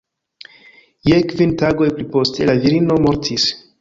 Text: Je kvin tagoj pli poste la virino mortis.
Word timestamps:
Je 1.09 1.19
kvin 1.33 1.53
tagoj 1.63 1.91
pli 1.99 2.07
poste 2.17 2.49
la 2.51 2.57
virino 2.65 2.99
mortis. 3.05 3.47